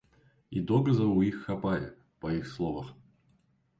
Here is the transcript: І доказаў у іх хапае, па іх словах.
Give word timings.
І 0.57 0.61
доказаў 0.71 1.11
у 1.17 1.21
іх 1.27 1.37
хапае, 1.49 1.85
па 2.25 2.35
іх 2.39 2.51
словах. 2.55 2.87